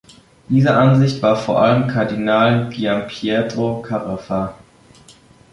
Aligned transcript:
Dieser 0.49 0.79
Ansicht 0.79 1.21
war 1.21 1.35
vor 1.35 1.61
allem 1.61 1.85
Kardinal 1.87 2.69
Giampietro 2.69 3.83
Carafa. 3.83 4.55